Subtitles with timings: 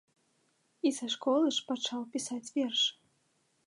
[0.89, 2.93] І са школы ж пачаў пісаць вершы.